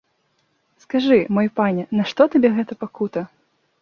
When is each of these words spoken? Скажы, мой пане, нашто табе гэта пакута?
Скажы, 0.83 1.19
мой 1.39 1.47
пане, 1.59 1.83
нашто 1.99 2.27
табе 2.37 2.49
гэта 2.59 2.81
пакута? 2.85 3.21